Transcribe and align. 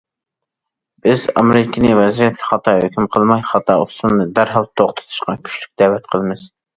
بىز 1.07 1.25
ئامېرىكىنى 1.41 1.91
ۋەزىيەتكە 1.99 2.47
خاتا 2.51 2.73
ھۆكۈم 2.79 3.07
قىلماي، 3.15 3.43
خاتا 3.49 3.75
ئۇسۇلنى 3.83 4.25
دەرھال 4.39 4.65
توختىتىشقا 4.83 5.37
كۈچلۈك 5.43 5.71
دەۋەت 5.83 6.09
قىلىمىز. 6.15 6.43